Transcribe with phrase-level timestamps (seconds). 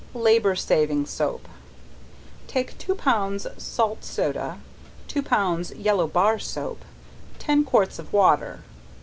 [0.15, 1.47] Labor saving Soap.
[2.47, 4.57] Take two pounds salt soda,
[5.07, 6.81] two pounds yellow bar soap,
[7.37, 8.61] ten quarts of water.